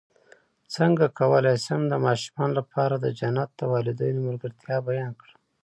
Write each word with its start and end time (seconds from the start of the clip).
څنګه 0.75 1.05
کولی 1.19 1.55
شم 1.65 1.81
د 1.87 1.93
ماشومانو 2.05 2.53
لپاره 2.59 2.95
د 2.97 3.05
جنت 3.19 3.49
د 3.59 3.61
والدینو 3.73 4.25
ملګرتیا 4.27 4.77
بیان 4.89 5.11
کړم 5.21 5.37